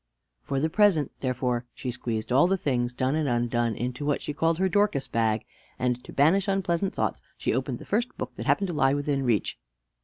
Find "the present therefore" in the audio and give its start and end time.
0.59-1.67